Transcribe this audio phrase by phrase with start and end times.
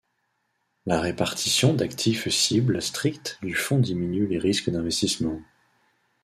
[0.87, 5.39] La répartition d'actifs cible stricte du Fonds diminue les risques d'investissement.